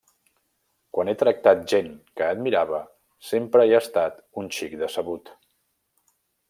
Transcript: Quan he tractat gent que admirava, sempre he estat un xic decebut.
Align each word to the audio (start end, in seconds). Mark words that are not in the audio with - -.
Quan 0.97 1.11
he 1.11 1.15
tractat 1.23 1.61
gent 1.73 1.91
que 2.21 2.25
admirava, 2.29 2.81
sempre 3.33 3.69
he 3.69 3.79
estat 3.83 4.21
un 4.43 4.53
xic 4.59 4.77
decebut. 4.85 5.35